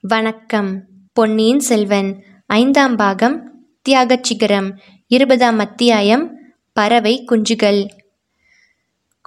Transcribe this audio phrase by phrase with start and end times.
[0.00, 0.82] வணக்கம்.
[1.12, 6.38] பொன்னியின் செல்வன் ஐந்தாம் பாகம் தியாகச் சிகரம் இருபதாம் அத்தியாயம்
[6.72, 7.86] பறவை குஞ்சுகள்.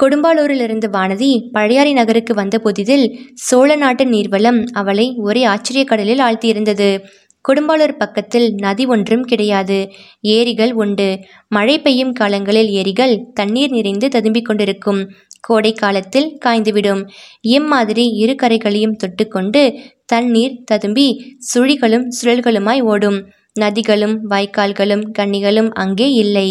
[0.01, 7.01] கொடும்பாலூரிலிருந்து வானதி பழையாறை நகருக்கு வந்த புதிதில் சோழ நாட்டு நீர்வளம் அவளை ஒரே ஆச்சரிய கடலில் ஆழ்த்தியிருந்தது.
[7.49, 9.91] கொடும்பாலூர் பக்கத்தில் நதி ஒன்றும் கிடையாது.
[10.21, 11.19] ஏரிகள் உண்டு.
[11.47, 15.11] மழை பெய்யும் காலங்களில் ஏரிகள் தண்ணீர் நிறைந்து ததும்பிக் கொண்டிருக்கும்.
[15.41, 17.01] கோடை காலத்தில் காய்ந்துவிடும்.
[17.41, 19.61] இம்மாதிரி இரு கரைகளையும் தொட்டுக்கொண்டு
[20.05, 21.07] தண்ணீர் ததும்பி
[21.53, 23.19] சுழிகளும் சுழல்களுமாய் ஓடும்.
[23.55, 26.47] நதிகளும் வாய்க்கால்களும் கன்னிகளும் அங்கே இல்லை.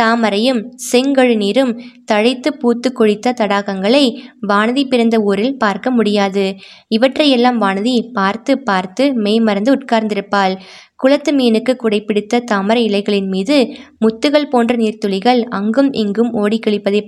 [0.00, 1.80] தாமரையும் செங்கழு நீரும்
[2.12, 4.04] தழைத்து பூத்து கொழித்த தடாகங்களை
[4.48, 6.54] வானதி பிறந்த ஊரில் பார்க்க முடியாது.
[6.88, 10.54] இவற்றையெல்லாம் வானதி பார்த்து பார்த்து மெய்மறந்து உட்கார்ந்திருப்பாள்.
[10.96, 13.56] குளத்து மீனுக்கு குடைப்பிடித்த தாமரை இலைகளின் மீது
[14.04, 16.58] முத்துகள் போன்ற நீர்த்துளிகள் அங்கும் இங்கும் ஓடி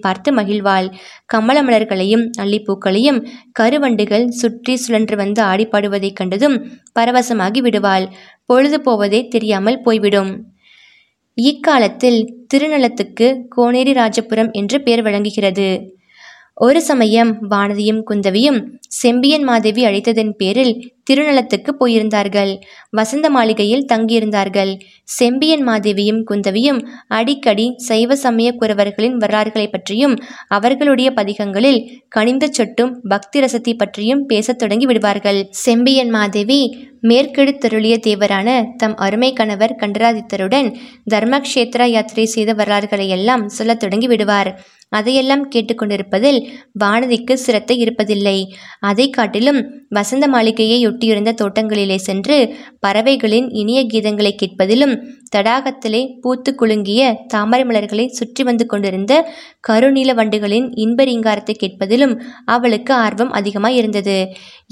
[0.01, 0.89] பார்த்து மகிழ்வாள்.
[1.27, 6.57] கமல மலர்களையும் அல்லிப்பூக்களையும் கருவண்டுகள் சுற்றி சுழன்று வந்து ஆடிப்பாடுவதைக் கண்டதும்
[7.01, 8.07] பரவசமாகி விடுவாள்.
[8.51, 10.33] பொழுது போவதே தெரியாமல் போய்விடும்.
[11.39, 12.21] இக்காலத்தில்
[12.55, 15.69] திருநலத்துக்கு கோனேரி ராஜபுரம் என்று பெயர் வழங்குகிறது.
[16.65, 18.59] ஒரு சமயம் வானதியும் குந்தவியும்
[18.89, 20.73] செம்பியன் மாதேவி அழைத்ததன் பேரில்
[21.11, 22.51] திருநலத்துக்கு போயிருந்தார்கள்.
[22.91, 24.73] வசந்த மாளிகையில் தங்கியிருந்தார்கள்.
[25.05, 30.17] செம்பியன் மாதேவியும் குந்தவியும் அடிக்கடி சைவ சமய குறவர்களின் வரலாறுகளை பற்றியும்
[30.49, 35.41] அவர்களுடைய பதிகங்களில் கனிந்த சொட்டும் பக்தி ரசத்தை பற்றியும் பேசத் தொடங்கி விடுவார்கள்.
[35.51, 36.61] செம்பியன் மாதேவி
[37.03, 40.69] மேற்கெடுத்தருளிய தேவரான தம் அருமை கணவர் கண்டராதித்தருடன்
[41.15, 44.51] தர்மக்ஷேத்ரா யாத்திரை செய்த வரலாறுகளை எல்லாம் சொல்லத் தொடங்கி விடுவார்.
[44.91, 46.41] அதையெல்லாம் கேட்டுக்கொண்டிருப்பதில்
[46.81, 48.39] வானதிக்கு சிரத்தை இருப்பதில்லை.
[48.81, 52.39] அதை காட்டிலும் வசந்த மாளிகையை ஒட்டியிருந்த தோட்டங்களிலே சென்று
[52.79, 54.95] பறவைகளின் இனிய கீதங்களை கேட்பதிலும்
[55.33, 59.13] தடாகத்திலே பூத்து குலுங்கிய தாமரை மலர்களை சுற்றி வந்து கொண்டிருந்த
[59.69, 62.15] கருநீல வண்டுகளின் இன்பரிங்காரத்தை கேட்பதிலும்
[62.45, 64.17] அவளுக்கு ஆர்வம் அதிகமாய் இருந்தது.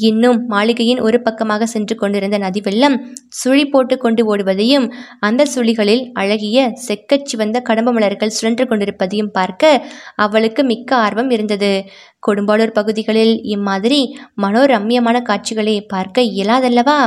[0.01, 2.97] இன்னும் மாளிகையின் ஒரு பக்கமாக சென்று கொண்டிருந்த நதி வெள்ளம்
[3.29, 4.87] சுழி போட்டு கொண்டு ஓடுவதையும்
[5.21, 11.73] அந்த சுழிகளில் அழகிய செக்கச் சிவந்த கடம்ப மலர்கள் சுழன்று கொண்டிருப்பதையும் பார்க்க அவளுக்கு மிக்க ஆர்வம் இருந்தது.
[12.27, 14.01] கொடும்பாளூர் பகுதிகளில் இம்மாதிரி
[14.43, 17.01] மனோரம்யமான காட்சிகளை பார்க்க இயலாதல்லவா?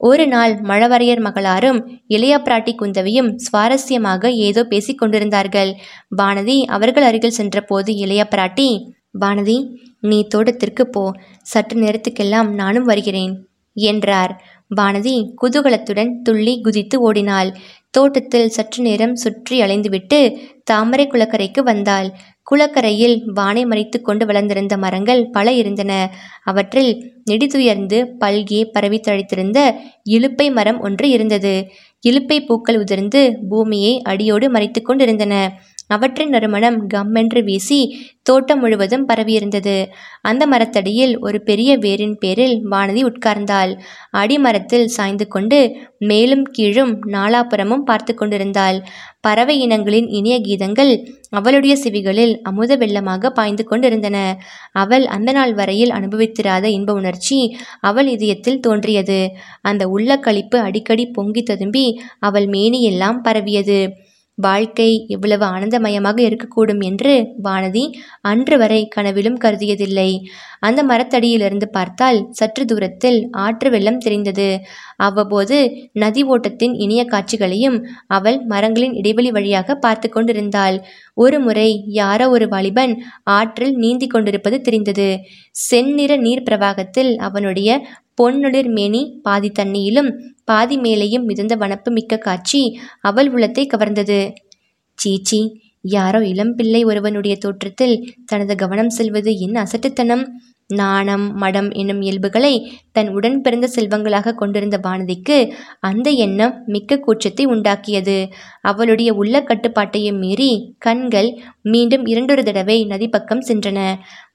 [0.00, 5.70] ஒரு நாள் மழவரையர் மகளாரும் இளைய பிராட்டி குந்தவியும் சுவாரஸ்யமாக ஏதோ பேசிக் கொண்டிருந்தார்கள்.
[6.16, 8.68] வானதி அவர்கள் அருகில் சென்றபோது இளைய பிராட்டி
[9.20, 9.58] வானதி
[10.00, 11.04] நீ தோட்டத்திற்கு போ.
[11.42, 13.34] சற்று நேரத்துக்கெல்லாம் நானும் வருகிறேன்
[13.76, 14.32] என்றார்.
[14.76, 17.50] வானதி குதூகலத்துடன் துள்ளி குதித்து ஓடினாள்.
[17.94, 20.18] தோட்டத்தில் சற்று நேரம் சுற்றி அலைந்துவிட்டு
[20.64, 22.08] தாமரை குளக்கரைக்கு வந்தாள்.
[22.42, 25.92] குளக்கரையில் வானை மறைத்து கொண்டு வளர்ந்திருந்த மரங்கள் பல இருந்தன.
[26.44, 26.92] அவற்றில்
[27.30, 29.58] நெடிதுயர்ந்து பல்கி பரவி தழைத்திருந்த
[30.10, 31.54] இலுப்பை மரம் ஒன்று இருந்தது.
[32.08, 35.34] இலுப்பை பூக்கள் உதிர்ந்து பூமியை அடியோடு மறைத்து கொண்டிருந்தன.
[35.90, 37.80] அவற்றின் நறுமணம் கம்மென்று வீசி
[38.22, 39.76] தோட்டம் முழுவதும் பரவியிருந்தது.
[40.22, 43.72] அந்த மரத்தடியில் ஒரு பெரிய வேரின் பேரில் வானதி உட்கார்ந்தாள்.
[44.12, 45.58] அடிமரத்தில் சாய்ந்து கொண்டு
[45.98, 48.78] மேலும் கீழும் நாலாபுறமும் பார்த்து கொண்டிருந்தாள்.
[49.20, 50.92] பறவை இனங்களின் இனிய கீதங்கள்
[51.30, 54.18] அவளுடைய செவிகளில் அமுத வெள்ளமாக பாய்ந்து கொண்டிருந்தன.
[54.74, 57.40] அவள் அந்த நாள் வரையில் அனுபவித்திராத இன்ப உணர்ச்சி
[57.80, 59.20] அவள் இதயத்தில் தோன்றியது.
[59.62, 61.86] அந்த உள்ள களிப்பு அடிக்கடி பொங்கி ததும்பி
[62.20, 63.80] அவள் மேனியெல்லாம் பரவியது.
[64.40, 67.12] வாழ்க்கை எவ்வளவு ஆனந்தமயமாக இருக்கக்கூடும் என்று
[67.44, 67.84] வானதி
[68.22, 70.10] அன்று வரை கனவிலும் கருதியதில்லை.
[70.60, 74.48] அந்த மரத்தடியிலிருந்து பார்த்தால் சற்று தூரத்தில் ஆற்று வெள்ளம் தெரிந்தது.
[74.96, 75.58] அவ்வப்போது
[75.92, 77.78] நதி ஓட்டத்தின் இனிய காட்சிகளையும்
[78.08, 80.78] அவள் மரங்களின் இடைவெளி வழியாக பார்த்து கொண்டிருந்தாள்.
[81.14, 82.94] ஒரு முறை யாரோ ஒரு வாலிபன்
[83.30, 85.08] ஆற்றில் நீந்தி கொண்டிருப்பது தெரிந்தது.
[85.64, 87.70] செந்நிற நீர் பிரவாகத்தில் அவனுடைய
[88.20, 90.10] பொன்னுளிர் மேனி பாதி தண்ணியிலும்
[90.44, 92.62] பாதி மேலேயும் மிதந்த வனப்பு மிக்க காட்சி
[93.00, 94.20] அவள் உள்ளத்தை கவர்ந்தது.
[94.98, 95.40] சீச்சி
[95.80, 100.24] யாரோ இளம்பிள்ளை ஒருவனுடைய தோற்றத்தில் தனது கவனம் செல்வது என் அசட்டுத்தனம்.
[100.70, 102.52] நாணம் மடம் என்னும் இயல்புகளை
[102.92, 105.38] தன் உடன் பிறந்த செல்வங்களாக கொண்டிருந்த வானதிக்கு
[105.80, 108.18] அந்த எண்ணம் மிக்க கூச்சத்தை உண்டாக்கியது.
[108.60, 111.30] அவளுடைய உள்ள கட்டுப்பாட்டையும் மீறி கண்கள்
[111.62, 113.78] மீண்டும் இரண்டொரு தடவை நதி பக்கம் சென்றன.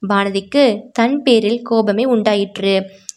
[0.08, 2.74] வானதிக்கு தன் பேரில் கோபமே உண்டாயிற்று.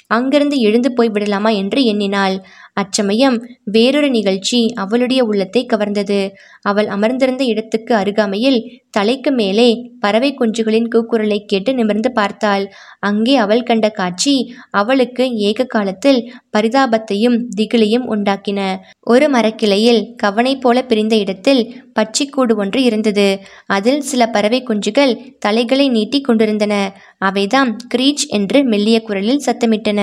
[0.10, 2.36] அங்கிருந்து எழுந்து போய் விடலாமா என்று எண்ணினாள்.
[2.82, 3.38] அச்சமயம்
[3.72, 6.20] வேறொரு நிகழ்ச்சி அவளுடைய உள்ளத்தை கவர்ந்தது.
[6.62, 8.60] அவள் அமர்ந்திருந்த இடத்துக்கு அருகாமையில்
[8.90, 9.68] தலைக்கு மேலே
[10.00, 12.64] பறவை குஞ்சுகளின் கூக்குரலை கேட்டு நிமிர்ந்து பார்த்தாள்.
[13.00, 14.34] அங்கே அவள் கண்ட காட்சி
[14.72, 16.20] அவளுக்கு ஏக காலத்தில்
[16.58, 18.60] பரிதாபத்தையும் திகிலையும் உண்டாக்கின.
[19.08, 21.62] ஒரு மரக்கிளையில் கவனை போல பிரிந்த இடத்தில்
[21.94, 23.28] பச்சிக்கூடு ஒன்று இருந்தது.
[23.70, 26.76] அதில் சில பறவை குஞ்சுகள் தலைகளை நீட்டி கொண்டிருந்தன.
[27.22, 30.02] அவைதாம் கிரீச் என்று மெல்லிய குரலில் சத்தமிட்டன.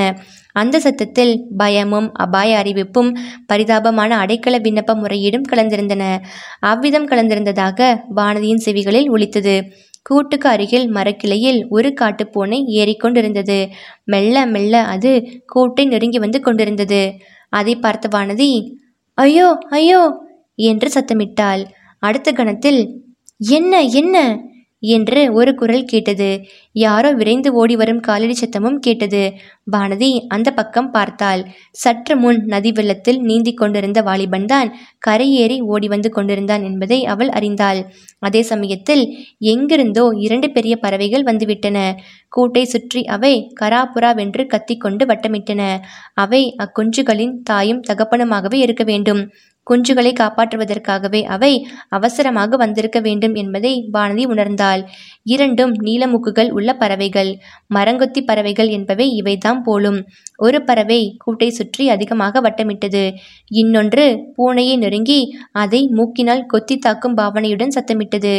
[0.57, 3.11] அந்த சத்தத்தில் பயமும் அபாய அறிவிப்பும்
[3.47, 6.05] பரிதாபமான அடைக்கல விண்ணப்ப முறையீடும் கலந்திருந்தன.
[6.71, 7.79] அவ்விதம் கலந்திருந்ததாக
[8.17, 9.57] வானதியின் செவிகளில் ஒலித்தது.
[10.07, 13.59] கூட்டுக்கு அருகில் மரக்கிளையில் ஒரு காட்டுப்பூனை ஏறிக்கொண்டிருந்தது
[14.07, 15.13] மெல்ல மெல்ல அது
[15.55, 17.03] கூட்டை நெருங்கி வந்து கொண்டிருந்தது.
[17.53, 18.51] அதை பார்த்த வானதி
[19.19, 20.03] ஐயோ ஐயோ!
[20.59, 21.63] என்று சத்தமிட்டாள்.
[22.03, 22.81] அடுத்த கணத்தில்
[23.55, 24.17] என்ன என்ன?
[24.95, 26.29] என்று ஒரு குரல் கேட்டது.
[26.77, 29.23] யாரோ விரைந்து ஓடி வரும் காலடி சத்தமும் கேட்டது.
[29.73, 31.43] வானதி அந்த பக்கம் பார்த்தாள்.
[31.75, 34.71] சற்று முன் நதி வெள்ளத்தில் நீந்தி கொண்டிருந்த வாலிபன் தான்
[35.07, 37.81] கரையேறி ஓடி வந்து கொண்டிருந்தான் என்பதை அவள் அறிந்தாள்.
[38.19, 39.05] அதே சமயத்தில்
[39.53, 41.79] எங்கிருந்தோ இரண்டு பெரிய பறவைகள் வந்துவிட்டன.
[42.37, 45.63] கூட்டை சுற்றி அவை கராபுராவென்று கத்திக்கொண்டு வட்டமிட்டன.
[46.15, 49.23] அவை அக்குஞ்சுகளின் தாயும் தகப்பனுமாகவே இருக்க வேண்டும்.
[49.71, 54.83] குஞ்சுகளை காப்பாற்றுவதற்காகவே அவை அவசரமாக வந்திருக்க வேண்டும் என்பதை வானதி உணர்ந்தாள்.
[55.23, 57.31] இரண்டும் நீலமுக்குகள் உள்ள பறவைகள்.
[57.75, 59.99] மரங்கொத்தி பறவைகள் என்பவை இவைதாம் போலும்.
[60.37, 63.13] ஒரு பறவை கூட்டை சுற்றி அதிகமாக வட்டமிட்டது.
[63.47, 64.07] இன்னொன்று
[64.39, 65.21] பூனையை நெருங்கி
[65.53, 68.35] அதை மூக்கினால் கொத்தி தாக்கும் பாவனையுடன் சத்தமிட்டது.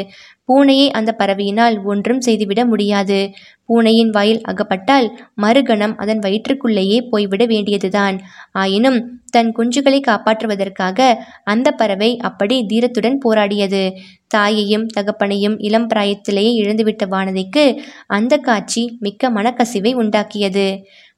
[0.47, 3.19] பூனையை அந்த பறவையினால் ஒன்றும் செய்துவிட முடியாது.
[3.65, 5.07] பூனையின் வாயில் அகப்பட்டால்
[5.41, 8.17] மறுகணம் அதன் வயிற்றுக்குள்ளேயே போய்விட வேண்டியதுதான்.
[8.51, 8.99] ஆயினும்
[9.31, 10.99] தன் குஞ்சுகளை காப்பாற்றுவதற்காக
[11.43, 13.83] அந்த பறவை அப்படி தீரத்துடன் போராடியது.
[14.27, 17.65] தாயையும் தகப்பனையும் இளம் பிராயத்திலேயே இழந்துவிட்ட வானதிக்கு
[18.07, 20.67] அந்த காட்சி மிக்க மனக்கசிவை உண்டாக்கியது.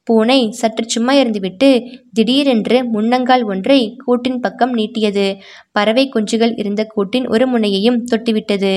[0.09, 1.69] பூனை சற்று சும்மா இருந்துவிட்டு
[2.13, 5.25] திடீரென்று முன்னங்கால் ஒன்றை கூட்டின் பக்கம் நீட்டியது.
[5.71, 8.73] பறவை குஞ்சுகள் இருந்த கூட்டின் ஒரு முனையையும் தொட்டுவிட்டது.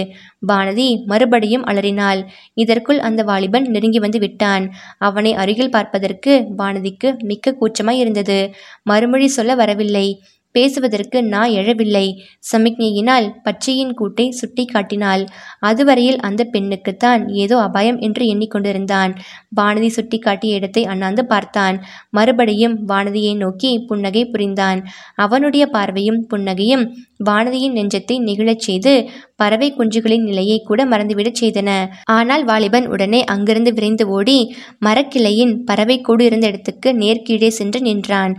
[0.49, 2.21] வானதி மறுபடியும் அலறினாள்.
[2.57, 4.67] இதற்குள் அந்த வாலிபன் நெருங்கி வந்து விட்டான்.
[5.01, 8.39] அவனை அருகில் பார்ப்பதற்கு வானதிக்கு மிக்க கூச்சமாய் இருந்தது.
[8.83, 10.07] மறுமொழி சொல்ல வரவில்லை.
[10.53, 12.07] பேசுவதற்கு நா எழவில்லை.
[12.53, 15.25] சமிக்ஞையினால் பச்சையின் கூட்டை சுட்டி காட்டினாள்.
[15.61, 19.13] அதுவரையில் அந்த பெண்ணுக்குத்தான் ஏதோ அபாயம் என்று எண்ணிக்கொண்டிருந்தான்.
[19.57, 21.79] வானதி சுட்டி காட்டிய இடத்தை அண்ணாந்து பார்த்தான்.
[22.11, 24.83] மறுபடியும் வானதியை நோக்கி புன்னகை புரிந்தான்.
[25.17, 26.85] அவனுடைய பார்வையும் புன்னகையும்
[27.25, 31.71] வானதியின் நெஞ்சத்தை நெகிழச் செய்து பறவை குஞ்சுகளின் நிலையை கூட மறந்துவிடச் செய்தன.
[32.05, 34.55] ஆனால் வாலிபன் உடனே அங்கிருந்து விரைந்து ஓடி
[34.87, 38.35] மரக்கிளையின் பறவை கூடு இருந்த இடத்துக்கு நேர்கீழே சென்று நின்றான்.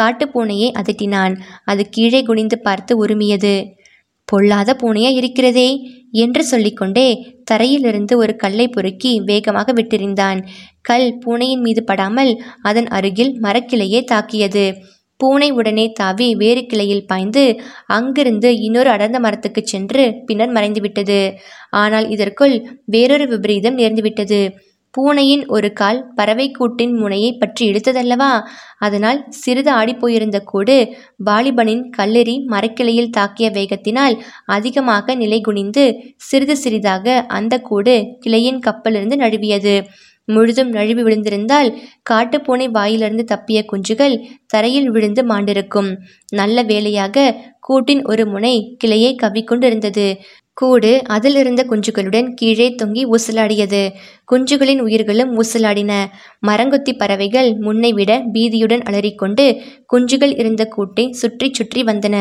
[0.00, 1.36] காட்டுப்பூனையை அதட்டினான்.
[1.64, 3.64] அது கீழே குனிந்து பார்த்து உருமியது.
[4.24, 5.68] பொல்லாத பூனையா இருக்கிறதே
[6.12, 7.06] என்று சொல்லிக்கொண்டே
[7.50, 10.40] தரையிலிருந்து ஒரு கல்லை பொறுக்கி வேகமாக விட்டெறிந்தான்.
[10.80, 12.32] கல் பூனையின் மீது படாமல்
[12.62, 14.66] அதன் அருகில் மரக்கிளையே தாக்கியது.
[15.20, 17.44] பூனை உடனே தாவி வேறு கிளையில் பாய்ந்து
[17.96, 21.20] அங்கிருந்து இன்னொரு அடர்ந்த மரத்துக்கு சென்று பின்னர் மறைந்துவிட்டது.
[21.74, 22.56] ஆனால் இதற்குள்
[22.86, 24.40] வேறொரு விபரீதம் நேர்ந்துவிட்டது.
[24.94, 28.30] பூனையின் ஒரு கால் பறவை கூட்டின் முனையை பற்றி இழுத்ததல்லவா
[28.78, 30.76] அதனால் சிறிது ஆடிப்போயிருந்த கூடு
[31.24, 34.14] வாலிபனின் கல்லெறி மரக்கிளையில் தாக்கிய வேகத்தினால்
[34.46, 35.84] அதிகமாக நிலை குனிந்து
[36.28, 39.76] சிறிது சிறிதாக அந்த கூடு கிளையின் கப்பலிருந்து நழுவியது.
[40.34, 41.70] முழுதும் நழுவி விழுந்திருந்தால்
[42.10, 44.16] காட்டுப்பூனை வாயிலிருந்து தப்பிய குஞ்சுகள்
[44.46, 45.90] தரையில் விழுந்து மாண்டிருக்கும்.
[46.32, 47.26] நல்ல வேளையாக
[47.60, 50.06] கூட்டின் ஒரு முனை கிளையை கவ்விக்கொண்டிருந்தது.
[50.60, 53.82] கூடு அதிலிருந்த குஞ்சுகளுடன் கீழே தொங்கி ஊசலாடியது.
[54.32, 55.92] குஞ்சுகளின் உயிர்களும் ஊசலாடின.
[56.46, 59.46] மரங்கொத்தி பறவைகள் முன்னை விட பீதியுடன் அலறிக்கொண்டு
[59.92, 62.16] குஞ்சுகள் இருந்த கூட்டை சுற்றி சுற்றி வந்தன.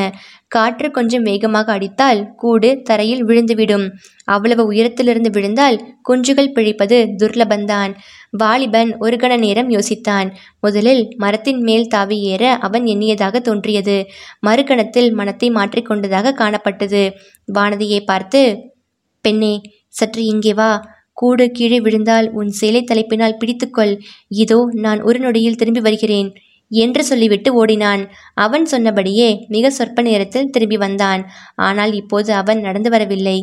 [0.47, 3.85] காற்று கொஞ்சம் வேகமாக அடித்தால் கூடு தரையில் விழுந்துவிடும்.
[4.25, 5.79] அவ்வளவு உயரத்திலிருந்து விழுந்தால்
[6.09, 7.93] குஞ்சுகள் பிழைப்பது துர்லபந்தான்.
[8.33, 10.29] வாலிபன் ஒரு கண நேரம் யோசித்தான்.
[10.59, 13.97] முதலில் மரத்தின் மேல் தாவி ஏற அவன் எண்ணியதாக தோன்றியது.
[14.47, 17.03] மறுகணத்தில் மனத்தை மாற்றிக்கொண்டதாக காணப்பட்டது.
[17.53, 18.41] வானதியை பார்த்து
[19.25, 19.53] பெண்ணே
[19.89, 20.71] சற்று இங்கே வா.
[21.13, 23.93] கூடு கீழே விழுந்தால் உன் சேலை தலைப்பினால் பிடித்துக்கொள்.
[24.43, 26.29] இதோ நான் ஒரு நொடியில் திரும்பி வருகிறேன்
[26.71, 28.01] என்று சொல்லிவிட்டு ஓடினான்.
[28.33, 31.21] அவன் சொன்னபடியே மிக சொற்ப நேரத்தில் திரும்பி வந்தான்.
[31.55, 33.37] ஆனால் இப்போது அவன் நடந்து வரவில்லை.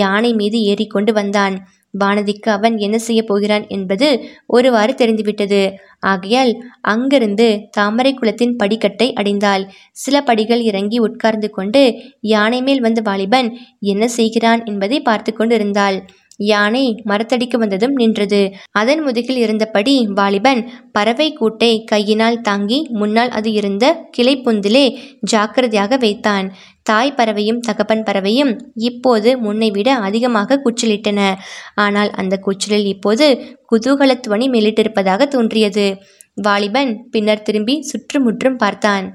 [0.00, 1.56] யானை மீது ஏறிக்கொண்டு வந்தான்.
[1.94, 4.08] வானதிக்கு அவன் என்ன செய்ய போகிறான் என்பது
[4.46, 5.62] ஒருவாறு தெரிந்துவிட்டது.
[5.98, 9.64] ஆகையால் அங்கிருந்து தாமரை குளத்தின் படிக்கட்டை அடைந்தாள்.
[9.92, 11.82] சில படிகள் இறங்கி உட்கார்ந்து கொண்டு
[12.20, 15.98] யானை மேல் வந்த வாலிபன் என்ன செய்கிறான் என்பதை பார்த்து கொண்டிருந்தாள்.
[16.40, 18.52] யானை மரத்தடிக்கு வந்ததும் நின்றது.
[18.70, 26.52] அதன் முதுகில் இருந்தபடி வாலிபன் பறவை கூட்டை கையினால் தாங்கி முன்னால் அது இருந்த கிளை பொந்திலே ஜாக்கிரதையாக வைத்தான்.
[26.82, 31.34] தாய் பறவையும் தகப்பன் பறவையும் இப்போது முன்னை விட அதிகமாக கூச்சலிட்டன.
[31.74, 33.28] ஆனால் அந்த கூச்சலில் இப்போது
[33.72, 35.98] குதூகலத்துவனி மேலிட்டிருப்பதாக தோன்றியது.
[36.34, 39.06] வாலிபன் பின்னர் திரும்பி சுற்றுமுற்றும் பார்த்தான்.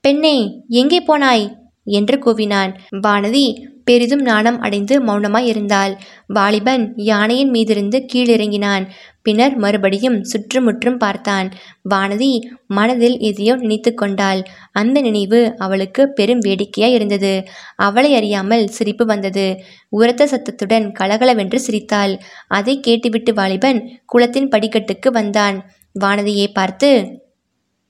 [0.00, 1.46] பெண்ணே எங்கே போனாய்?
[1.86, 2.72] என்று கூவினான்.
[3.02, 3.46] வானதி
[3.86, 5.92] பெரிதும் நாணம் அடைந்து மௌனமாய் இருந்தாள்
[6.26, 8.84] வாலிபன் யானையின் மீதிருந்து கீழிறங்கினான்.
[9.22, 11.48] பின்னர் மறுபடியும் சுற்றுமுற்றும் பார்த்தான்.
[11.90, 12.30] வானதி
[12.66, 14.40] மனதில் எதையோ நினைத்து கொண்டாள்.
[14.72, 17.32] அந்த நினைவு அவளுக்கு பெரும் வேடிக்கையாய் இருந்தது
[17.74, 19.46] அவளை அறியாமல் சிரிப்பு வந்தது.
[19.88, 22.14] உரத்த சத்தத்துடன் கலகலவென்று சிரித்தாள்.
[22.48, 25.58] அதை கேட்டுவிட்டு வாலிபன் குளத்தின் படிக்கட்டுக்கு வந்தான்.
[26.00, 26.90] வானதியை பார்த்து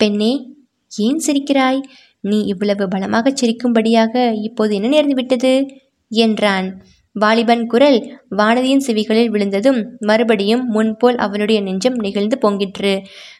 [0.01, 0.33] பெண்ணே
[0.93, 1.81] ஏன் சிரிக்கிறாய்?
[2.25, 5.51] நீ இவ்வளவு பலமாகச் சிரிக்கும்படியாக இப்போது என்ன நேர்ந்து விட்டது
[6.15, 6.69] என்றான்.
[7.17, 7.99] வாலிபன் குரல்
[8.37, 12.95] வானதியின் செவிகளில் விழுந்ததும் மறுபடியும் முன்போல் அவளுடைய நெஞ்சம் நெகிழ்ந்து பொங்கிற்று.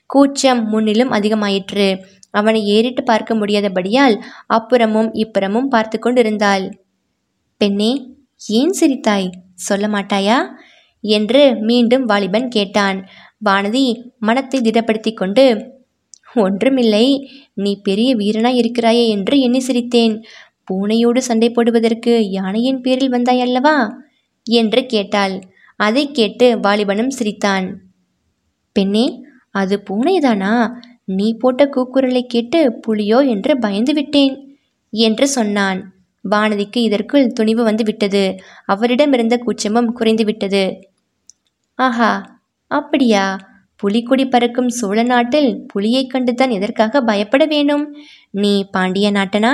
[0.07, 1.89] கூச்சம் முன்னிலும் அதிகமாயிற்று.
[2.31, 4.17] அவனை ஏறிட்டு பார்க்க முடியாதபடியால்
[4.49, 6.65] அப்புறமும் இப்புறமும் பார்த்து கொண்டிருந்தாள்.
[7.61, 7.93] பெண்ணே
[8.47, 9.29] ஏன் சிரித்தாய்?
[9.55, 10.39] சொல்ல மாட்டாயா?
[11.05, 12.99] என்று மீண்டும் வாலிபன் கேட்டான்.
[13.45, 13.85] வானதி
[14.19, 15.45] மனத்தை திடப்படுத்தி கொண்டு
[16.35, 17.07] ஒன்றுமில்லை
[17.55, 20.15] நீ பெரிய வீரனாய் இருக்கிறாயே என்று எண்ணி சிரித்தேன்.
[20.73, 23.97] பூனையோடு சண்டை போடுவதற்கு யானையின் பேரில் வந்தாய் அல்லவா?
[24.45, 25.41] என்று கேட்டாள்.
[25.77, 27.81] அதை கேட்டு வாலிபனும் சிரித்தான்.
[28.73, 30.73] பெண்ணே அது பூனைதானா?
[31.05, 34.59] நீ போட்ட கூக்குரலை கேட்டு புலியோ என்று பயந்து விட்டேன்
[34.91, 35.93] என்று சொன்னான்.
[36.31, 38.37] வானதிக்கு இதற்குள் துணிவு வந்து விட்டது.
[38.69, 40.89] அவரிடமிருந்த கூச்சமும் குறைந்து விட்டது.
[41.75, 43.39] ஆஹா அப்படியா?
[43.83, 47.97] புலிக்குடி பறக்கும் சோழ நாட்டில் புலியைக் கண்டுதான் எதற்காக பயப்பட வேணும்?
[48.31, 49.53] நீ பாண்டிய நாட்டனா?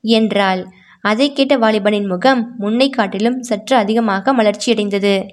[0.00, 0.66] என்றாள்.
[1.00, 5.28] அதை கேட்ட வாலிபனின் முகம் முன்னை காட்டிலும் சற்று அதிகமாக மலர்ச்சியடைந்தது.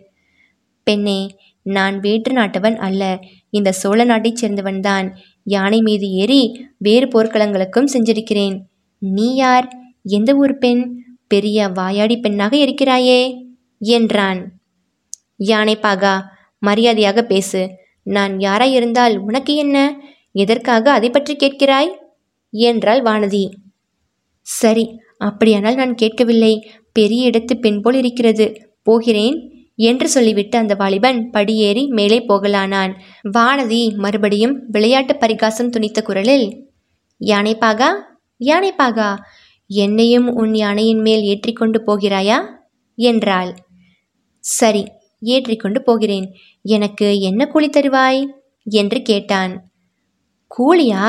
[0.83, 3.19] பெண்ணே நான் வேற்று நாட்டவன் அல்ல.
[3.49, 5.11] இந்த சோழ நாட்டைச் சேர்ந்தவன்தான்
[5.43, 8.61] யானை மீது ஏறி வேறு போர்க்களங்களுக்கும் சென்றிருக்கிறேன்.
[8.99, 9.77] நீ யார்?
[10.03, 11.03] எந்த ஊர் பெண்?
[11.27, 13.35] பெரிய வாயாடி பெண்ணாக இருக்கிறாயே
[13.79, 14.51] என்றான்.
[15.35, 16.21] யானை பாகா
[16.59, 17.69] மரியாதையாக பேசு.
[18.03, 19.99] நான் யாராயிருந்தால் உனக்கு என்ன?
[20.31, 21.89] எதற்காக அதை பற்றி கேட்கிறாய்?
[22.49, 23.49] என்றாள் வானதி.
[24.47, 24.85] சரி
[25.17, 26.53] அப்படியானால் நான் கேட்கவில்லை.
[26.91, 28.45] பெரிய இடத்து பெண் போல் இருக்கிறது.
[28.83, 29.37] போகிறேன்
[29.75, 32.93] என்று சொல்லிவிட்டு அந்த வாலிபன் படியேறி மேலே போகலானான்.
[33.37, 36.47] வானதி மறுபடியும் விளையாட்டு பரிகாசம் துணித்த குரலில்
[37.21, 37.89] யானைப்பாகா
[38.41, 39.09] யானைப்பாகா
[39.69, 42.37] என்னையும் உன் யானையின் மேல் ஏற்றிக்கொண்டு போகிறாயா?
[42.97, 43.51] என்றாள்.
[44.43, 44.83] சரி
[45.21, 46.27] ஏற்றிக்கொண்டு போகிறேன்.
[46.65, 48.21] எனக்கு என்ன கூலி தருவாய்?
[48.67, 49.53] என்று கேட்டான்.
[50.51, 51.03] கூலியா?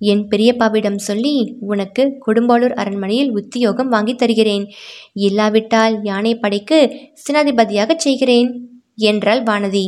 [0.00, 4.64] என் பெரியப்பாவிடம் சொல்லி உனக்கு கொடும்பாளூர் அரண்மனையில் உத்தியோகம் வாங்கித் தருகிறேன்.
[5.12, 6.78] இல்லாவிட்டால் யானை படைக்கு
[7.14, 8.50] சேனாதிபதியாகச் செய்கிறேன்
[8.94, 9.86] என்றாள் வானதி.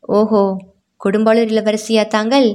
[0.00, 0.56] ஓஹோ
[1.04, 2.48] கொடும்பாளூர் இளவரசியா தாங்கள்?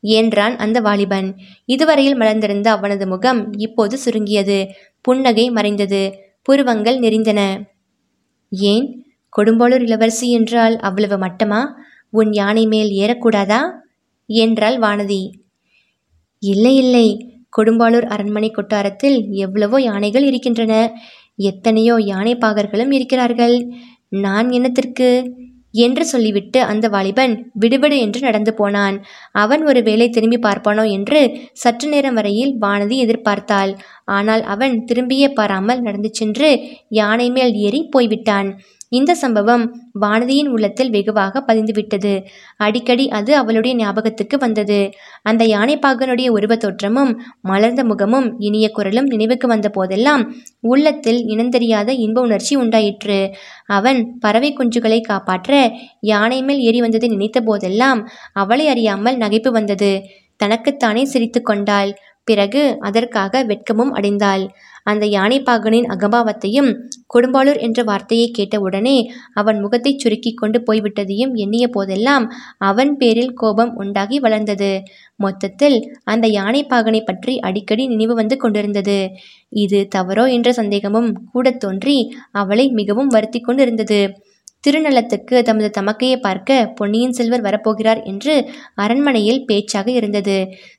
[0.00, 1.28] என்றான் அந்த வாலிபன்.
[1.64, 4.58] இதுவரையில் மலர்ந்திருந்த அவனது முகம் இப்போது சுருங்கியது.
[5.00, 6.02] புன்னகை மறைந்தது.
[6.42, 7.40] புருவங்கள் நெறிந்தன.
[8.50, 8.86] ஏன்?
[9.36, 11.60] கொடும்பாளூர் இளவரசி என்றால் அவ்வளவு மட்டமா?
[12.10, 13.60] உன் யானை மேல் ஏறக்கூடாதா?
[14.28, 15.22] என்றாள் வானதி.
[16.42, 17.06] இல்லை இல்லை.
[17.52, 20.74] கொடும்பாளூர் அரண்மனை கொட்டாரத்தில் எவ்வளவோ யானைகள் இருக்கின்றன.
[21.42, 23.56] எத்தனையோ யானை பாகர்களும் இருக்கிறார்கள்.
[24.08, 25.08] நான் என்னத்திற்கு?
[25.74, 28.96] என்று சொல்லிவிட்டு அந்த வாலிபன் விடுவிடு என்று நடந்து போனான்.
[29.32, 31.20] அவன் ஒரு வேளை திரும்பி பார்ப்பானோ என்று
[31.52, 33.72] சற்று நேரம் வரையில் வானதி எதிர்பார்த்தாள்.
[34.04, 36.50] ஆனால் அவன் திரும்பியே பாராமல் நடந்து சென்று
[36.88, 38.50] யானை மேல் ஏறி போய்விட்டான்.
[38.88, 39.64] இந்த சம்பவம்
[40.00, 42.22] வானதியின் உள்ளத்தில் வெகுவாக பதிந்துவிட்டது.
[42.56, 44.90] அடிக்கடி அது அவளுடைய ஞாபகத்துக்கு வந்தது.
[45.22, 50.24] அந்த யானைப்பாகனுடைய உருவ தோற்றமும் மலர்ந்த முகமும் இனிய குரலும் நினைவுக்கு வந்த போதெல்லாம்
[50.60, 53.20] உள்ளத்தில் இனந்தெரியாத இன்ப உணர்ச்சி உண்டாயிற்று.
[53.66, 55.52] அவன் பறவை குஞ்சுகளை காப்பாற்ற
[56.00, 60.02] யானை மேல் ஏறி வந்ததை நினைத்த போதெல்லாம் அவளை அறியாமல் நகைப்பு வந்தது.
[60.36, 61.92] தனக்குத்தானே சிரித்து கொண்டாள்.
[62.24, 64.44] பிறகு அதற்காக வெட்கமும் அடைந்தாள்.
[64.86, 66.70] அந்த யானைப்பாகனின் அகபாவத்தையும்
[67.14, 68.94] கொடும்பாளூர் என்ற வார்த்தையை கேட்டவுடனே
[69.32, 72.24] அவன் முகத்தை சுருக்கி கொண்டு போய்விட்டதையும் எண்ணிய போதெல்லாம்
[72.70, 74.70] அவன் பேரில் கோபம் உண்டாகி வளர்ந்தது.
[75.20, 78.98] மொத்தத்தில் அந்த யானைப்பாகனை பற்றி அடிக்கடி நினைவு வந்து கொண்டிருந்தது.
[79.56, 81.98] இது தவறோ என்ற சந்தேகமும் கூட தோன்றி
[82.32, 84.00] அவளை மிகவும் வருத்தி கொண்டிருந்தது.
[84.66, 88.34] திருநலத்துக்கு தமது தமக்கையை பார்க்க பொன்னியின் செல்வர் வரப்போகிறார் என்று
[88.74, 90.36] அரண்மனையில் பேச்சாக இருந்தது.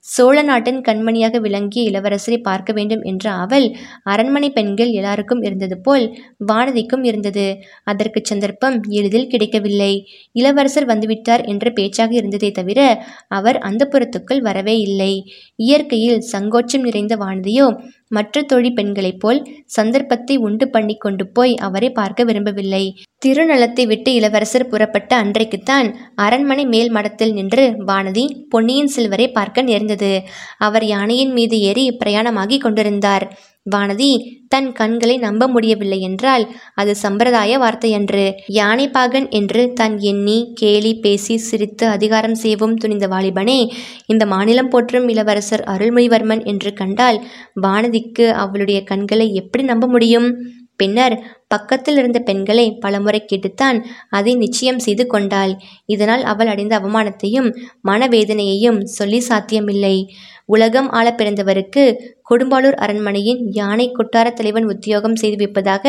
[0.07, 3.67] சோழ நாட்டின் கண்மணியாக விளங்கிய இளவரசரை பார்க்க வேண்டும் என்ற அவள்
[4.03, 6.05] அரண்மனை பெண்கள் எல்லாருக்கும் இருந்தது போல்
[6.47, 7.47] வானதிக்கும் இருந்தது.
[7.83, 9.93] அதற்கு சந்தர்ப்பம் எளிதில் கிடைக்கவில்லை.
[10.35, 12.79] இளவரசர் வந்துவிட்டார் என்ற பேச்சாக இருந்ததே தவிர
[13.29, 15.13] அவர் அந்த புறத்துக்குள் வரவே இல்லை.
[15.59, 17.67] இயற்கையில் சங்கோச்சம் நிறைந்த வானதியோ
[18.07, 22.83] மற்ற தோழி பெண்களைப் போல் சந்தர்ப்பத்தை உண்டு பண்ணி கொண்டு போய் அவரை பார்க்க விரும்பவில்லை.
[23.25, 30.11] திருநலத்தை விட்டு இளவரசர் புறப்பட்ட அன்றைக்குத்தான் அரண்மனை மேல் மடத்தில் நின்று வானதி பொன்னியின் செல்வரை பார்க்க நேர்ந்தது.
[30.57, 33.25] அவர் யானையின் மீது ஏறி பிரயாணமாகிக் கொண்டிருந்தார்.
[33.75, 34.09] வானதி
[34.47, 36.43] தன் கண்களை நம்ப முடியவில்லை என்றால்
[36.73, 38.25] அது சம்பிரதாய வார்த்தையன்று.
[38.53, 43.59] யானைப்பாகன் என்று தான் எண்ணி கேலி பேசி சிரித்து அதிகாரம் செய்யவும் துணிந்த வாலிபனே
[44.05, 47.19] இந்த மாநிலம் போற்றும் இளவரசர் அருள்மொழிவர்மன் என்று கண்டால்
[47.61, 50.29] வானதிக்கு அவளுடைய கண்களை எப்படி நம்ப முடியும்?
[50.75, 51.13] பின்னர்
[51.47, 53.77] பக்கத்தில் இருந்த பெண்களை பலமுறை கேட்டுத்தான்
[54.09, 55.53] அதை நிச்சயம் செய்து கொண்டாள்.
[55.85, 57.49] இதனால் அவள் அடைந்த அவமானத்தையும்
[57.87, 59.95] மனவேதனையையும் சொல்லி சாத்தியமில்லை.
[60.45, 61.83] உலகம் ஆள பிறந்தவருக்கு
[62.29, 65.85] கொடும்பாளூர் அரண்மனையின் யானை கொட்டார தலைவன் உத்தியோகம் செய்து வைப்பதாக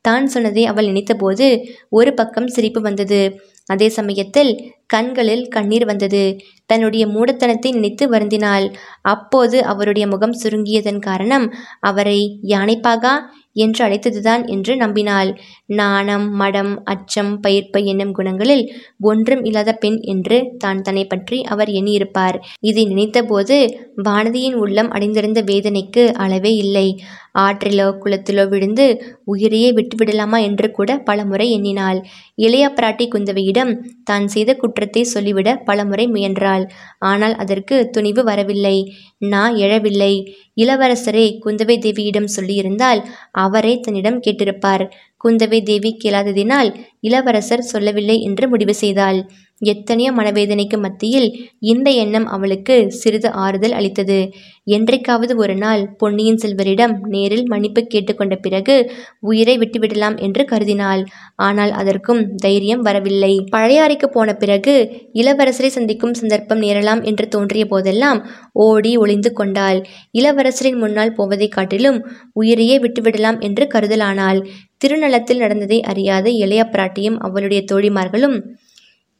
[0.00, 1.46] தான் சொன்னதை அவள் நினைத்தபோது
[1.90, 3.20] ஒரு பக்கம் சிரிப்பு வந்தது.
[3.66, 4.52] அதே சமயத்தில்
[4.86, 6.22] கண்களில் கண்ணீர் வந்தது.
[6.66, 8.66] தன்னுடைய மூடத்தனத்தை நினைத்து வருந்தினாள்.
[9.14, 11.46] அப்போது அவருடைய முகம் சுருங்கியதன் காரணம்
[11.80, 12.18] அவரை
[12.54, 13.14] யானைப்பாகா
[13.56, 15.30] என்று அழைத்ததுதான் என்று நம்பினாள்.
[15.66, 18.64] நாணம் மடம் அச்சம் பயிர்ப்பை என்னும் குணங்களில்
[19.00, 22.38] ஒன்றும் இல்லாத பெண் என்று தான் தன்னை பற்றி அவர் எண்ணியிருப்பார்.
[22.60, 23.58] இதை நினைத்தபோது
[24.02, 26.86] வானதியின் உள்ளம் அடைந்திருந்த வேதனைக்கு அளவே இல்லை.
[27.34, 28.86] ஆற்றிலோ குளத்திலோ விழுந்து
[29.24, 32.00] உயிரையே விட்டுவிடலாமா என்று கூட பலமுறை எண்ணினாள்.
[32.34, 33.72] இளைய பிராட்டி குந்தவையிடம்
[34.04, 36.64] தான் செய்த குற்றத்தை சொல்லிவிட பலமுறை முயன்றாள்.
[36.98, 38.76] ஆனால் அதற்கு துணிவு வரவில்லை.
[39.18, 40.12] நான் எழவில்லை.
[40.54, 43.02] இளவரசரே குந்தவை தேவியிடம் சொல்லியிருந்தால்
[43.44, 44.84] அவரே தன்னிடம் கேட்டிருப்பார்.
[45.24, 46.68] குந்தவை தேவி கேளாததினால்
[47.00, 49.18] இளவரசர் சொல்லவில்லை என்று முடிவு செய்தாள்.
[49.60, 51.26] எத்தனையோ மனவேதனைக்கு மத்தியில்
[51.58, 54.18] இந்த எண்ணம் அவளுக்கு சிறிது ஆறுதல் அளித்தது.
[54.64, 58.76] என்றைக்காவது ஒரு நாள் பொன்னியின் செல்வரிடம் நேரில் மன்னிப்பு கேட்டுக்கொண்ட பிறகு
[59.20, 61.02] உயிரை விட்டுவிடலாம் என்று கருதினாள்.
[61.36, 63.32] ஆனால் அதற்கும் தைரியம் வரவில்லை.
[63.52, 64.74] பழையாறைக்கு போன பிறகு
[65.14, 68.20] இளவரசரை சந்திக்கும் சந்தர்ப்பம் நேரலாம் என்று தோன்றிய போதெல்லாம்
[68.52, 69.80] ஓடி ஒளிந்து கொண்டாள்.
[70.18, 72.00] இளவரசரின் முன்னால் போவதைக் காட்டிலும்
[72.32, 74.40] உயிரையே விட்டுவிடலாம் என்று கருதலானாள்.
[74.84, 78.36] திருநலத்தில் நடந்ததை அறியாத இளைய பிராட்டியும் அவளுடைய தோழிமார்களும்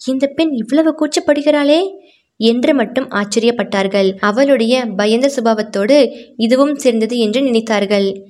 [0.07, 1.81] இந்த பெண் இவ்வளவு கூச்சப்படுகிறாளே?
[2.37, 4.15] என்று மட்டும் ஆச்சரியப்பட்டார்கள்.
[4.21, 8.23] அவளுடைய பயந்த சுபாவத்தோடு இதுவும் சேர்ந்தது என்று நினைத்தார்கள்.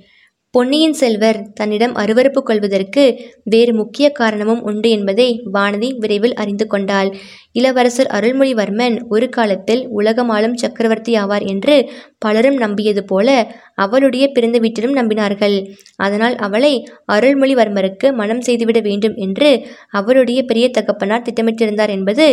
[0.50, 7.16] பொன்னியின் செல்வர் தன்னிடம் அருவருப்பு கொள்வதற்கு வேறு முக்கிய காரணமும் உண்டு என்பதை வானதி விரைவில் அறிந்து கொண்டாள்.
[7.54, 11.74] இளவரசர் அருள்மொழிவர்மன் ஒரு காலத்தில் உலகமாளும் சக்கரவர்த்தி ஆவார் என்று
[12.18, 13.28] பலரும் நம்பியது போல
[13.74, 15.56] அவளுடைய பிறந்த வீட்டிலும் நம்பினார்கள்.
[15.96, 16.72] அதனால் அவளை
[17.12, 19.50] அருள்மொழிவர்மருக்கு மனம் செய்துவிட வேண்டும் என்று
[19.90, 22.26] அவளுடைய பெரிய தகப்பனார் திட்டமிட்டிருந்தார் என்பது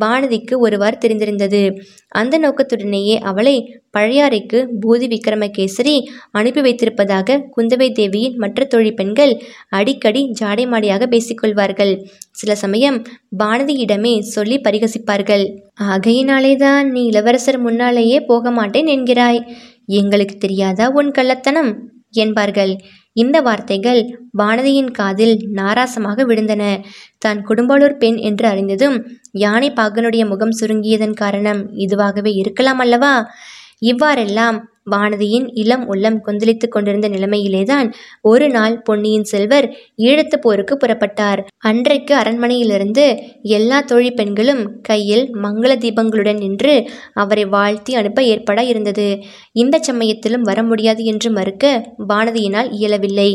[0.00, 1.62] வானதிக்கு ஒருவாறு தெரிந்திருந்தது.
[2.08, 3.56] அந்த நோக்கத்துடனேயே அவளை
[3.96, 5.96] பழையாறைக்கு பூதி விக்ரமகேசரி
[6.30, 9.32] அனுப்பி வைத்திருப்பதாக குந்தவை தேவியின் மற்ற தோழி பெண்கள்
[9.68, 11.92] அடிக்கடி ஜாடைமாடியாக பேசிக்கொள்வார்கள்.
[12.30, 12.98] சில சமயம்
[13.38, 15.44] வானதியிடமே சொல்லி பரிகசிப்பார்கள்.
[15.80, 19.40] ஆகையினாலேதான் நீ இளவரசர் முன்னாலேயே போக மாட்டேன் என்கிறாய்.
[19.86, 21.72] எங்களுக்கு தெரியாதா உன் கள்ளத்தனம்?
[22.10, 22.76] என்பார்கள்.
[23.12, 24.00] இந்த வார்த்தைகள்
[24.38, 26.62] வானதியின் காதில் நாராசமாக விழுந்தன.
[27.18, 28.96] தான் குடும்பாளூர் பெண் என்று அறிந்ததும்
[29.32, 33.14] யானை பாகனுடைய முகம் சுருங்கியதன் காரணம் இதுவாகவே இருக்கலாம் அல்லவா?
[33.78, 34.58] இவ்வாறெல்லாம்
[34.90, 37.92] வானதியின் இளம் உள்ளம் கொந்தளித்துக் கொண்டிருந்த நிலைமையிலேதான்
[38.22, 39.66] ஒரு நாள் பொன்னியின் செல்வர்
[39.98, 41.40] ஈழத்து போருக்கு புறப்பட்டார்.
[41.58, 43.04] அன்றைக்கு அரண்மனையிலிருந்து
[43.42, 46.74] எல்லா தோழி பெண்களும் கையில் மங்கள தீபங்களுடன் நின்று
[47.14, 49.18] அவரை வாழ்த்தி அனுப்ப ஏற்பட இருந்தது.
[49.52, 51.64] இந்த சமயத்திலும் வர முடியாது என்று மறுக்க
[52.08, 53.30] வானதியினால் இயலவில்லை.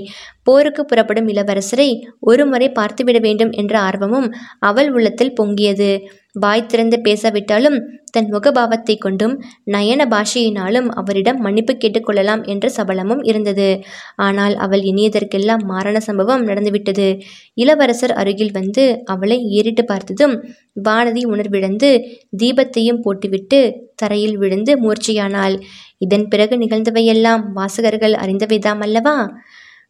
[0.48, 4.28] போருக்கு புறப்படும் இளவரசரை ஒருமுறை பார்த்துவிட வேண்டும் என்ற ஆர்வமும்
[4.60, 5.92] அவள் உள்ளத்தில் பொங்கியது.
[6.40, 7.78] வாய் திறந்து பேசாவிட்டாலும்
[8.12, 9.34] தன் முகபாவத்தை கொண்டும்
[9.66, 13.68] நயன பாஷையினாலும் அவரிடம் மன்னிப்பு கேட்டுக்கொள்ளலாம் என்ற சபலமும் இருந்தது.
[14.16, 17.08] ஆனால் அவள் எண்ணியதற்கெல்லாம் மாரண சம்பவம் நடந்துவிட்டது.
[17.54, 20.36] இளவரசர் அருகில் வந்து அவளை ஏறிட்டு பார்த்ததும்
[20.84, 21.92] வானதி உணர்விழந்து
[22.38, 23.62] தீபத்தையும் போட்டுவிட்டு
[23.96, 25.58] தரையில் விழுந்து மூர்ச்சையானாள்.
[25.98, 29.18] இதன் பிறகு நிகழ்ந்தவையெல்லாம் வாசகர்கள் அறிந்தவைதாம் அல்லவா?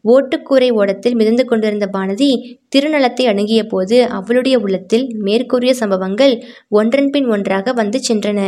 [0.06, 2.30] ஓட்டுக்கூரை ஓடத்தில் மிதந்து கொண்டிருந்த வானதி
[2.76, 6.34] திருநலத்தை அணுகிய போது அவளுடைய உள்ளத்தில் மேற்கூறிய சம்பவங்கள்
[6.70, 8.40] ஒன்றன்பின் ஒன்றாக வந்து சென்றன.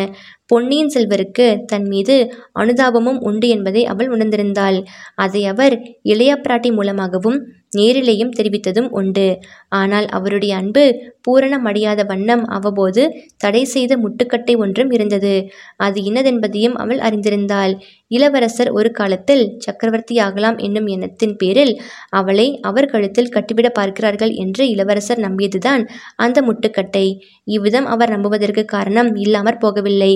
[0.45, 2.15] பொன்னியின் செல்வருக்கு தன் மீது
[2.59, 4.79] அனுதாபமும் உண்டு என்பதை அவள் உணர்ந்திருந்தாள்.
[5.15, 7.39] அதை அவர் இளைய பிராட்டி மூலமாகவும்
[7.71, 9.27] நேரிலேயும் தெரிவித்ததும் உண்டு.
[9.69, 10.83] ஆனால் அவருடைய அன்பு
[11.27, 13.01] பூரணமடையாத வண்ணம் அவ்வப்போது
[13.37, 15.33] தடை செய்த முட்டுக்கட்டை ஒன்றும் இருந்தது.
[15.77, 17.73] அது இன்னதென்பதையும் அவள் அறிந்திருந்தாள்.
[18.07, 21.73] இளவரசர் ஒரு காலத்தில் சக்கரவர்த்தி ஆகலாம் என்னும் எண்ணத்தின் பேரில்
[22.09, 25.83] அவளை அவர் கழுத்தில் கட்டிவிட பார்க்கிறார்கள் என்று இளவரசர் நம்பியதுதான்
[26.15, 27.05] அந்த முட்டுக்கட்டை.
[27.47, 30.13] இவ்விதம் அவர் நம்புவதற்கு காரணம் இல்லாமற் போகவில்லை.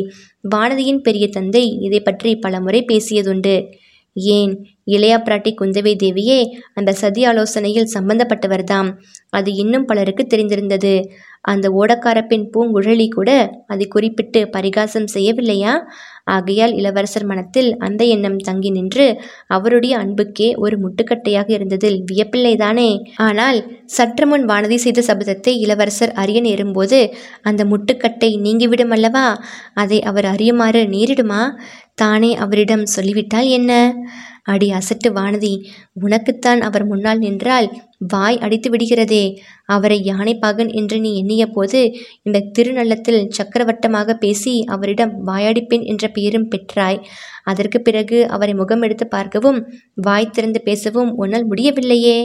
[0.49, 3.55] வானதியின் பெரிய தந்தை இதை பற்றி பலமுறை பேசியதுண்டு.
[4.15, 4.53] ஏன்?
[4.87, 6.39] இளையா பிராட்டி குந்தவை தேவியே
[6.73, 8.89] அந்த சதி ஆலோசனையில் சம்பந்தப்பட்டவர்தாம்.
[9.29, 10.93] அது இன்னும் பலருக்கு தெரிந்திருந்தது.
[11.41, 13.29] அந்த ஓடக்காரப்பின் பூங்குழலி கூட
[13.67, 15.73] அதை குறிப்பிட்டு பரிகாசம் செய்யவில்லையா?
[16.23, 19.05] ஆகையால் இளவரசர் மனத்தில் அந்த எண்ணம் தங்கி நின்று
[19.47, 26.99] அவருடைய அன்புக்கே ஒரு முட்டுக்கட்டையாக இருந்ததில் வியப்பில்லைதானே ஆனால் சற்று முன் வானதி செய்த சபதத்தை இளவரசர் அறிய நேரும்போது
[27.41, 29.25] அந்த முட்டுக்கட்டை நீங்கிவிடும் அல்லவா?
[29.73, 31.41] அதை அவர் அறியுமாறு நேரிடுமா?
[31.95, 33.71] தானே அவரிடம் சொல்லிவிட்டால் என்ன?
[34.43, 35.51] அடி அசட்டு வானதி
[36.01, 37.67] உனக்குத்தான் அவர் முன்னால் நின்றால்
[38.07, 39.23] வாய் அடித்து விடுகிறதே.
[39.65, 41.79] அவரை யானைப்பாகன் என்று நீ எண்ணிய போது
[42.23, 46.99] இந்த திருநள்ளத்தில் சக்கரவட்டமாக பேசி அவரிடம் வாயாடிப்பெண் என்ற பெயரும் பெற்றாய்.
[47.43, 49.59] அதற்கு பிறகு அவரை முகம் எடுத்து பார்க்கவும்
[49.95, 52.17] வாய் திறந்து பேசவும் உன்னால் முடியவில்லையே.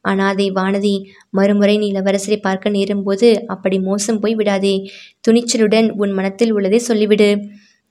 [0.00, 0.96] அனாதை வானதி
[1.30, 4.76] மறுமுறை நீ இளவரசரை பார்க்க நேரும்போது அப்படி மோசம் போய் விடாதே.
[5.28, 7.30] துணிச்சலுடன் உன் மனத்தில் உள்ளதை சொல்லிவிடு.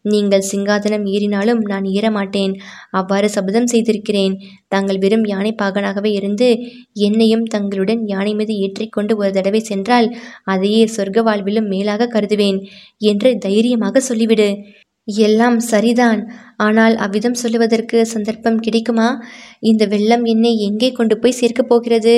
[0.06, 2.54] நீங்கள் சிங்காதனம் ஏறினாலும் நான் ஏறமாட்டேன்.
[2.92, 4.36] அவ்வாறு சபதம் செய்திருக்கிறேன்.
[4.68, 6.50] தாங்கள் வெறும் யானை பாகனாகவே இருந்து
[6.94, 10.10] என்னையும் தங்களுடன் யானை மீது ஏற்றிக்கொண்டு ஒரு தடவை சென்றால்
[10.44, 12.60] அதையே சொர்க்க வாழ்விலும் மேலாக கருதுவேன்
[12.98, 14.50] என்று தைரியமாக சொல்லிவிடு.
[15.08, 16.20] எல்லாம் சரிதான்.
[16.58, 19.08] ஆனால் அவ்விதம் சொல்லுவதற்கு சந்தர்ப்பம் கிடைக்குமா?
[19.60, 22.16] இந்த வெள்ளம் என்னை எங்கே கொண்டு போய் சேர்க்கப் போகிறது?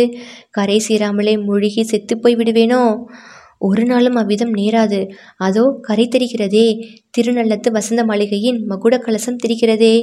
[0.50, 2.82] கரை சேராமலே மூழ்கி செத்துப்போய் விடுவேனோ
[3.62, 5.00] ஒரு நாளும் அவ்விதம் நேராது.
[5.38, 6.68] அதோ கரை தெரிகிறதே
[7.18, 9.96] திருநள்ளத்து வசந்த மாளிகையின் மகுட கலசம் தெரிகிறதே.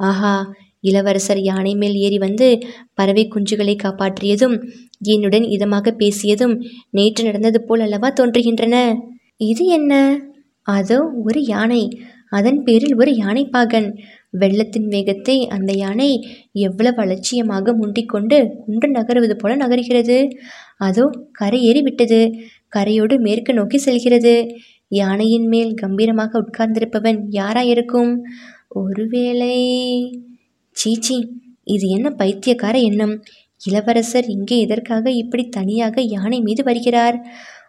[0.00, 0.34] ஆஹா
[0.84, 2.46] இளவரசர் யானை மேல் ஏறி வந்து
[2.94, 4.56] பறவை குஞ்சுகளை காப்பாற்றியதும்
[5.06, 6.54] என்னுடன் இதமாக பேசியதும்
[6.90, 8.76] நேற்று நடந்தது போல் அல்லவா தோன்றுகின்றன?
[9.50, 9.92] இது என்ன?
[10.68, 11.82] அதோ ஒரு யானை.
[12.32, 13.88] அதன் பேரில் ஒரு யானைப்பாகன்
[14.32, 16.10] வெள்ளத்தின் வேகத்தை அந்த யானை
[16.66, 20.18] எவ்வளவு அலட்சியமாக முண்டிக்கொண்டு குன்று நகருவது போல நகர்கிறது.
[20.78, 21.04] அதோ
[21.40, 22.20] கரையேறி விட்டது
[22.76, 24.34] கரையோடு மேற்கு நோக்கி செல்கிறது.
[24.88, 28.12] யானையின் மேல் கம்பீரமாக உட்கார்ந்திருப்பவன் யாராயிருக்கும்?
[28.68, 29.56] ஒருவேளை
[30.76, 31.16] சீச்சி
[31.64, 33.14] இது என்ன பைத்தியக்கார எண்ணம்?
[33.60, 37.18] இளவரசர் இங்கே எதற்காக இப்படி தனியாக யானை மீது வருகிறார்?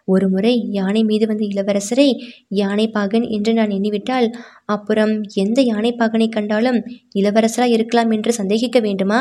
[0.04, 2.08] ஒருமுறை யானை மீது வந்த இளவரசரை
[2.54, 4.26] யானைப்பாகன் என்று நான் எண்ணிவிட்டால்
[4.64, 6.78] அப்புறம் எந்த யானைப்பாகனை கண்டாலும்
[7.12, 9.20] இளவரசராக இருக்கலாம் என்று சந்தேகிக்க வேண்டுமா?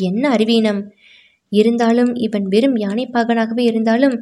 [0.00, 0.80] என்ன அறிவீனம்?
[1.58, 4.16] இருந்தாலும் இவன் வெறும் யானைப்பாகனாகவே இருந்தாலும்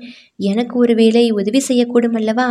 [0.51, 2.49] எனக்கு ஒருவேளை உதவி செய்யக்கூடும் அல்லவா?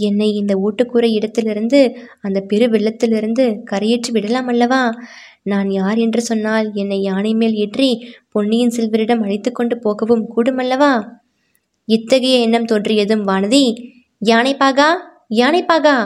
[0.00, 1.80] என்னை இந்த ஓட்டுக்கூரை இடத்திலிருந்து
[2.20, 4.82] அந்த பெரு வெள்ளத்திலிருந்து கரையேற்றி விடலாம் அல்லவா?
[5.44, 7.90] நான் யார் என்று சொன்னால் என்னை யானை மேல் ஏற்றி
[8.30, 10.92] பொன்னியின் செல்வரிடம் அழைத்து கொண்டு போகவும் கூடுமல்லவா
[11.88, 13.64] இத்தகைய எண்ணம் தோன்றியதும் வானதி
[14.22, 14.88] யானைப்பாகா?
[15.34, 15.96] யானைப்பாகா?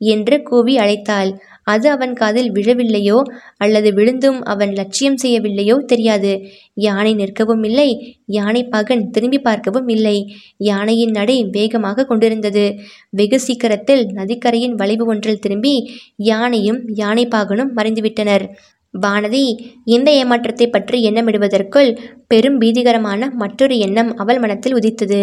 [0.00, 1.30] என்று கூவி அழைத்தாள்.
[1.66, 3.22] அது அவன் காதில் விழவில்லையோ?
[3.56, 5.76] அல்லது விழுந்தும் அவன் லட்சியம் செய்யவில்லையோ?
[5.84, 6.32] தெரியாது.
[6.74, 7.88] யானை நிற்கவும் இல்லை.
[8.32, 10.16] யானைப்பாகன் திரும்பி பார்க்கவும் இல்லை.
[10.56, 12.64] யானையின் நடை வேகமாக கொண்டிருந்தது.
[13.10, 15.74] வெகு சீக்கிரத்தில் நதிக்கரையின் வளைவு ஒன்றில் திரும்பி
[16.16, 18.46] யானையும் யானைப்பாகனும் மறைந்துவிட்டனர்.
[18.94, 19.42] வானதி
[19.84, 21.90] இந்த ஏமாற்றத்தை பற்றி எண்ணமிடுவதற்குள்
[22.26, 25.20] பெரும் பீதிகரமான மற்றொரு எண்ணம் அவள் மனத்தில் உதித்தது.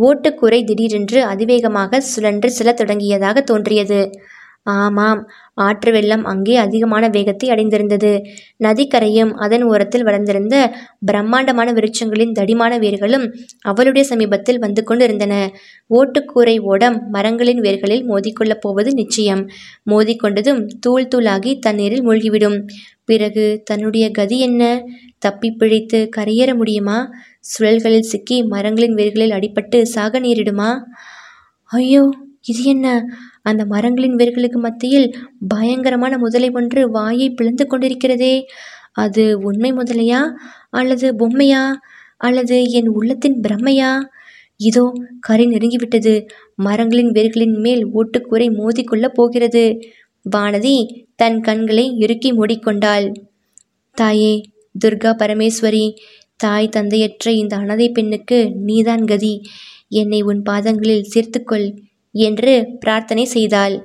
[0.00, 4.00] ஓட்டுக்கூரை திடீரென்று அதிவேகமாக சுழன்று செல்ல தொடங்கியதாக தோன்றியது.
[4.66, 5.20] ஆமாம்.
[5.54, 8.10] ஆற்று வெள்ளம் அங்கே அதிகமான வேகத்தை அடைந்திருந்தது.
[8.64, 10.56] நதிக்கரையும் அதன் ஓரத்தில் வளர்ந்திருந்த
[11.04, 13.24] பிரம்மாண்டமான விருட்சங்களின் தடிமான வேர்களும்
[13.60, 15.34] அவளுடைய சமீபத்தில் வந்து கொண்டிருந்தன.
[15.90, 19.42] ஓட்டுக்கூரை ஓடம் மரங்களின் வேர்களில் மோதிக்கொள்ளப் போவது நிச்சயம்.
[19.90, 22.58] மோதிக்கொண்டதும் தூள் தூளாகி தண்ணீரில் மூழ்கிவிடும்.
[23.04, 24.82] பிறகு தன்னுடைய கதி என்ன?
[25.18, 26.98] தப்பி பிழைத்து கரையேற முடியுமா?
[27.50, 30.70] சுழல்களில் சிக்கி மரங்களின் வேர்களில் அடிபட்டு சாக நேரிடுமா?
[31.70, 32.04] ஐயோ
[32.46, 32.86] இது என்ன?
[33.42, 35.16] அந்த மரங்களின் வேர்களுக்கு மத்தியில்
[35.48, 38.42] பயங்கரமான முதலை ஒன்று வாயை பிளந்து கொண்டிருக்கிறதே.
[38.92, 40.20] அது உண்மை முதலையா?
[40.70, 41.72] அல்லது பொம்மையா?
[42.16, 44.00] அல்லது என் உள்ளத்தின் பிரம்மையா?
[44.56, 46.26] இதோ கரை நெருங்கிவிட்டது.
[46.54, 49.78] மரங்களின் வேர்களின் மேல் ஓட்டுக்கூரை மோதிக்கொள்ளப் போகிறது.
[50.36, 53.12] வானதி தன் கண்களை இறுக்கி மூடிக்கொண்டாள்.
[53.94, 54.50] தாயே
[54.84, 55.94] துர்கா பரமேஸ்வரி
[56.36, 59.42] தாய் தந்தையற்ற இந்த அனாதை பெண்ணுக்கு நீதான் கதி.
[59.88, 61.89] என்னை உன் பாதங்களில் சேர்த்துக்கொள்.
[62.12, 63.82] என்று பிரார்த்தனை செய்தாள்.